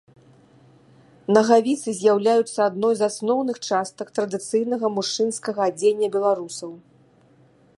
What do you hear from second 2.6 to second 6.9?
адной з асноўных частак традыцыйнага мужчынскага адзення беларусаў.